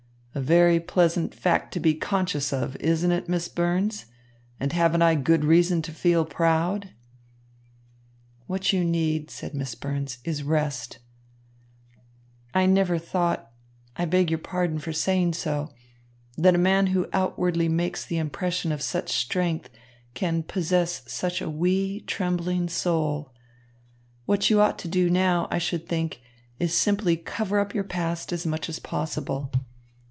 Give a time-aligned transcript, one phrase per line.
[0.33, 4.05] A very pleasant fact to be conscious of, isn't it, Miss Burns,
[4.61, 6.91] and haven't I good reason to feel proud?"
[8.47, 10.99] "What you need," said Miss Burns, "is rest.
[12.53, 13.51] I never thought
[13.97, 15.73] I beg your pardon for saying so
[16.37, 19.69] that a man who outwardly makes the impression of such strength
[20.13, 23.33] can possess such a wee, trembling soul.
[24.25, 26.21] What you ought to do now, I should think,
[26.57, 29.51] is simply cover up your past as much as possible.